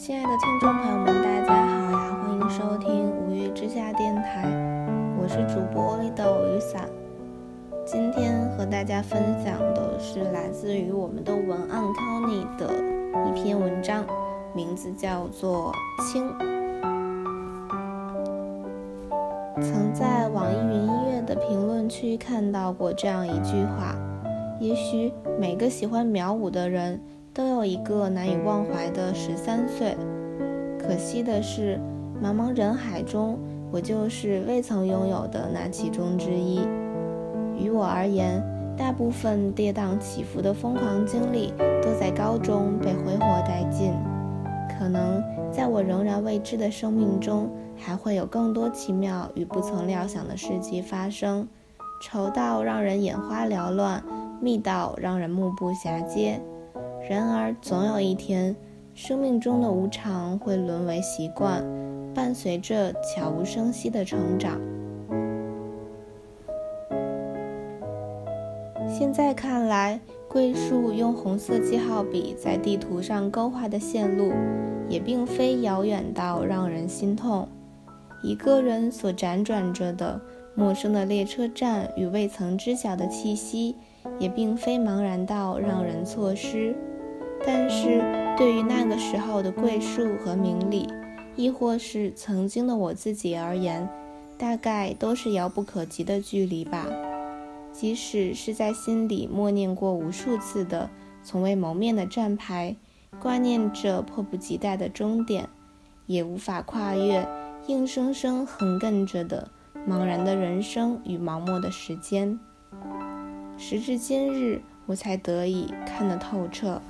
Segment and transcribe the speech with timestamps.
[0.00, 2.16] 亲爱的听众朋友们，大家好呀！
[2.22, 4.48] 欢迎收听五月之下电台，
[5.20, 6.88] 我是主播绿豆雨伞。
[7.84, 12.72] 今天和大家分享的是来自于我们的文案 Tony 的
[13.28, 14.02] 一篇文章，
[14.54, 15.70] 名字叫做
[16.10, 16.26] 《青》。
[19.60, 23.94] 曾在网易云音乐的评论区看到过这样一句话：
[24.60, 26.98] 也许每个喜欢苗舞的人。
[27.32, 29.96] 都有一个难以忘怀的十三岁。
[30.78, 31.78] 可惜的是，
[32.22, 33.38] 茫茫人海中，
[33.70, 36.60] 我就是未曾拥有的那其中之一。
[37.56, 38.42] 于我而言，
[38.76, 41.52] 大部分跌宕起伏的疯狂经历
[41.82, 43.92] 都在高中被挥霍殆尽。
[44.76, 51.46] 可能在我仍然未知的生命中，还会有更多奇妙与不曾料想的事迹发生，
[52.02, 54.02] 愁到让人眼花缭乱，
[54.40, 56.40] 密到让人目不暇接。
[57.10, 58.54] 然而，总有一天，
[58.94, 61.60] 生命中的无常会沦为习惯，
[62.14, 64.60] 伴随着悄无声息的成长。
[68.88, 69.98] 现在看来，
[70.28, 74.30] 桂树用红色记号笔在地图上勾画的线路，
[74.88, 77.48] 也并非遥远到让人心痛。
[78.22, 80.20] 一个人所辗转着的
[80.54, 83.74] 陌生的列车站与未曾知晓的气息，
[84.20, 86.76] 也并非茫然到让人错失。
[87.46, 88.00] 但是
[88.36, 90.86] 对于那个时候的桂树和明理，
[91.36, 93.88] 亦或是曾经的我自己而言，
[94.38, 96.86] 大概都是遥不可及的距离吧。
[97.72, 100.90] 即使是在心里默念过无数次的
[101.22, 102.76] 从未谋面的站牌，
[103.20, 105.48] 挂念着迫不及待的终点，
[106.06, 107.26] 也无法跨越
[107.68, 109.48] 硬生生横亘着的
[109.88, 112.38] 茫然的人生与盲目的时间。
[113.56, 116.82] 时至今日，我才得以看得透彻。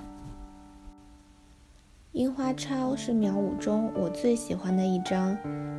[2.12, 5.38] 樱花抄是苗舞中我最喜欢的一章，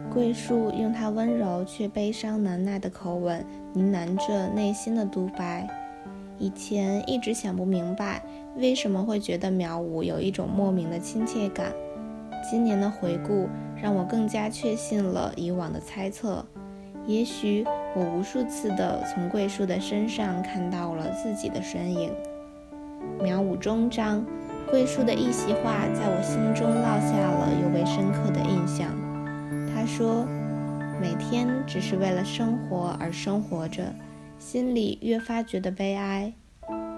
[0.09, 5.67] 桂树用他温柔却悲伤难耐的口吻呢喃着内心的独白。
[6.37, 8.23] 以前一直想不明白
[8.55, 11.73] 为什么会觉得苗舞有一种莫名的亲切感，
[12.49, 16.45] 今年的回顾让我更加确信了以往的猜测。
[17.05, 22.09] 也许我无数次的从桂树的身上看到了自己的身影。
[23.21, 24.25] 苗舞终章。
[24.71, 28.87] 桂树的一席话在我心中烙下了尤为深刻的印象。
[29.67, 30.25] 他说
[31.01, 33.93] ：“每天只是为了生活而生活着，
[34.39, 36.33] 心里越发觉得悲哀。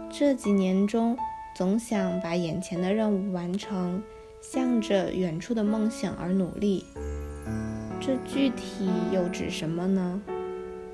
[0.07, 1.17] 这几年中，
[1.55, 4.03] 总想把眼前的任务完成，
[4.39, 6.85] 向着远处的梦想而努力。
[7.99, 10.21] 这具体又指什么呢？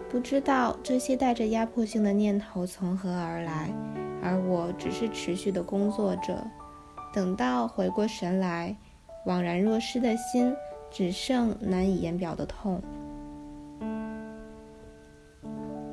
[0.09, 3.69] 不知道这些带着压迫性的念头从何而来，
[4.23, 6.41] 而我只是持续的工作着。”
[7.12, 8.75] 等到回过神来，
[9.25, 10.53] 惘然若失的心
[10.92, 12.81] 只剩难以言表的痛。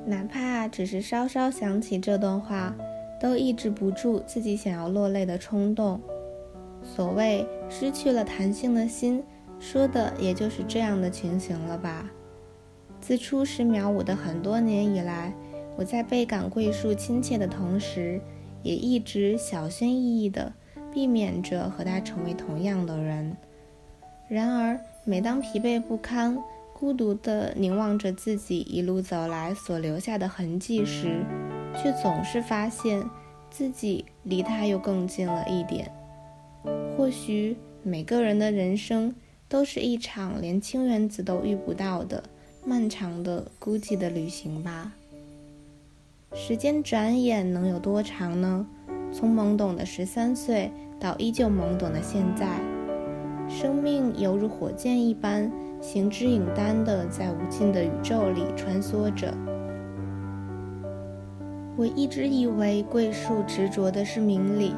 [0.05, 2.77] 哪怕只是稍稍想起这段话，
[3.21, 6.01] 都抑制不住自己想要落泪的冲动。
[6.83, 9.25] 所谓失去了弹性的心，
[9.59, 12.09] 说的也就是这样的情形了吧？
[13.01, 15.35] 自初十秒五的很多年以来，
[15.77, 18.21] 我在倍感桂树亲切的同时，
[18.63, 20.53] 也一直小心翼翼的。
[20.97, 23.37] 避免着和他成为同样的人。
[24.31, 26.39] 然而，每当疲惫不堪、
[26.73, 31.23] 孤独地凝望着自己一路走来所留下的痕迹时，
[31.77, 33.05] 却总是发现
[33.51, 35.93] 自己离他又更近了一点。
[36.97, 39.15] 或许，每个人的人生
[39.51, 42.25] 都是一场连氢原子都遇不到的
[42.65, 44.95] 漫长的孤寂的旅行吧。
[46.33, 48.67] 时间转眼能有多长呢？
[49.17, 50.71] 从懵懂的十三岁。
[50.99, 52.49] 到依旧懵懂的现在，
[53.51, 59.33] 生命犹如火箭一般，行之影单的在无尽的宇宙里穿梭着。
[61.77, 64.75] 我一直以为桂树执着的是明理，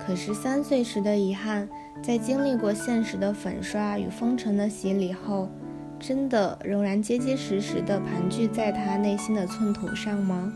[0.00, 1.68] 可是三岁时的遗憾，
[2.02, 5.50] 在经历过现实的粉刷与风尘的洗礼后，
[5.98, 10.50] 真的仍然结结实实的盘踞在他内心的寸土上吗？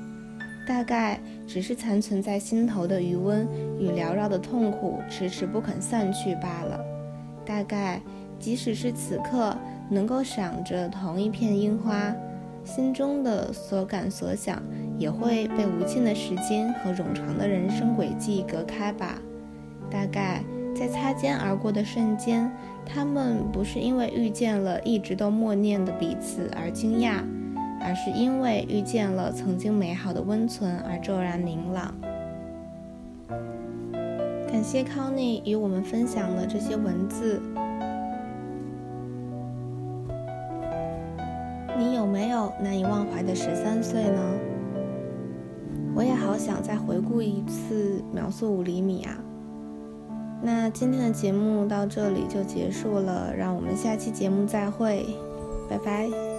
[0.72, 3.46] 大概只是残存在心头的余温
[3.78, 6.80] 与缭绕的痛苦迟迟不肯散去罢了。
[7.44, 8.00] 大概
[8.38, 9.54] 即使是此刻
[9.90, 12.16] 能够赏着同一片樱花，
[12.64, 14.62] 心中的所感所想
[14.96, 19.18] 也会被无尽的时间和冗长的人生轨迹隔开吧。
[19.90, 20.42] 大概
[20.74, 22.50] 在擦肩而过的瞬间，
[22.86, 27.20] 他们不是因为遇见了一直都默念的彼此而惊讶。
[27.82, 31.94] 而是因为遇见了曾经美好的温存而骤然明朗。
[34.46, 37.40] 感谢康妮与我们分享了这些文字。
[41.76, 44.20] 你有没有难以忘怀的十三岁呢？
[45.94, 49.16] 我也好想再回顾一次秒速五厘米啊。
[50.42, 55.06] 那今天的节目到这里就结束了让我们下期节目再会
[55.68, 56.31] 拜拜。